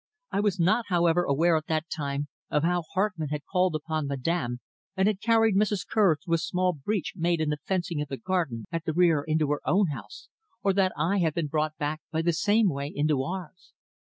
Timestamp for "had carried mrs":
5.07-5.85